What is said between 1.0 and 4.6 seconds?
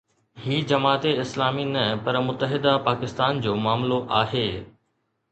اسلامي نه پر متحده پاڪستان جو معاملو آهي.